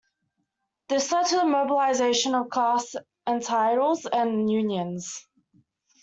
This 0.89 1.11
led 1.11 1.27
to 1.27 1.35
the 1.35 1.45
mobilization 1.45 2.33
of 2.33 2.49
class 2.49 2.95
entities 3.27 4.07
and 4.11 4.49
unions. 4.51 5.27